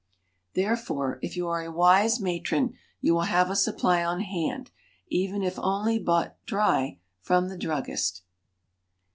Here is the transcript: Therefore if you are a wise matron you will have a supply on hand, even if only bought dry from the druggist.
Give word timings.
Therefore 0.55 1.19
if 1.21 1.37
you 1.37 1.47
are 1.47 1.63
a 1.63 1.71
wise 1.71 2.19
matron 2.19 2.73
you 3.01 3.13
will 3.13 3.25
have 3.29 3.51
a 3.51 3.55
supply 3.55 4.03
on 4.03 4.21
hand, 4.21 4.71
even 5.09 5.43
if 5.43 5.59
only 5.59 5.99
bought 5.99 6.43
dry 6.47 6.97
from 7.19 7.49
the 7.49 7.57
druggist. 7.59 8.23